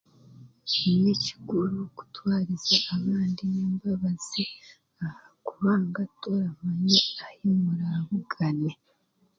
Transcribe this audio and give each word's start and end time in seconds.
Nikikuru 1.01 1.77
kutwariza 1.97 2.75
abandi 2.95 3.41
n'embabazi 3.51 4.43
aha 5.05 5.23
kubanga 5.47 6.01
toramanya 6.21 6.99
ahi 7.25 7.47
murabugane. 7.63 8.71